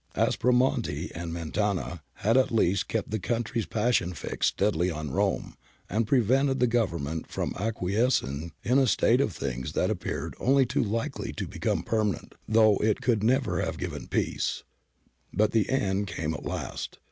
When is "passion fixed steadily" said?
3.67-4.89